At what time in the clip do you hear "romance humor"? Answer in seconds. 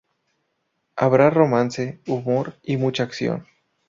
1.29-2.55